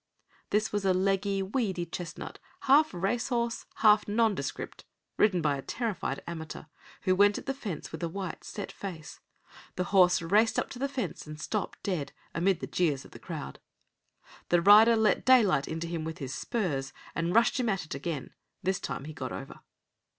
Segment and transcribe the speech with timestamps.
[0.49, 4.83] This was a leggy, weedy chestnut, half racehorse, half nondescript,
[5.17, 6.63] ridden by a terrified amateur,
[7.03, 9.19] who went at the fence with a white, set face.
[9.75, 13.19] The horse raced up to the fence, and stopped dead, amid the jeers of the
[13.19, 13.59] crowd.
[14.49, 18.33] The rider let daylight into him with his spurs, and rushed him at it again.
[18.63, 19.59] This time he got over.